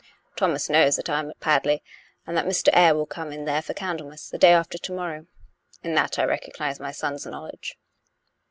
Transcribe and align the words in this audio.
Thomas 0.35 0.67
knows 0.67 0.95
that 0.95 1.11
I 1.11 1.19
am 1.19 1.29
at 1.29 1.39
Padley, 1.41 1.83
and 2.25 2.35
that 2.35 2.47
Mr. 2.47 2.69
Eyre 2.73 2.95
will 2.95 3.05
come 3.05 3.31
in 3.31 3.45
there 3.45 3.61
for 3.61 3.75
Candlemas, 3.75 4.31
the 4.31 4.39
day 4.39 4.51
after 4.51 4.79
to 4.79 4.91
morrow; 4.91 5.27
in 5.83 5.93
that 5.93 6.17
I 6.17 6.23
recognize 6.23 6.79
my 6.79 6.91
son's 6.91 7.27
knowledge. 7.27 7.77